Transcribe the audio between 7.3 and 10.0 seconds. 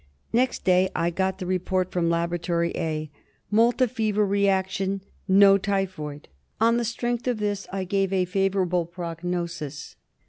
this I gave a favourable prognosis.